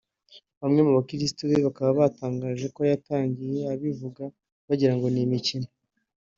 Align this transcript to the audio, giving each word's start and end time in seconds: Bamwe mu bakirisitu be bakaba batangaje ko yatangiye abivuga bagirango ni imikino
Bamwe 0.61 0.79
mu 0.87 0.91
bakirisitu 0.97 1.41
be 1.49 1.57
bakaba 1.67 1.99
batangaje 2.01 2.65
ko 2.75 2.81
yatangiye 2.91 3.59
abivuga 3.73 4.23
bagirango 4.67 5.07
ni 5.09 5.21
imikino 5.25 5.67